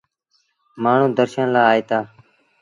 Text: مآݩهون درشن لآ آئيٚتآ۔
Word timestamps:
مآݩهون 0.81 1.11
درشن 1.19 1.47
لآ 1.53 1.61
آئيٚتآ۔ 1.71 1.97